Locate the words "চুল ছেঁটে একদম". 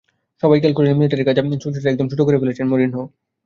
1.61-2.07